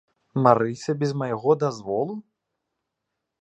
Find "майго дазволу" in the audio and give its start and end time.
1.23-2.15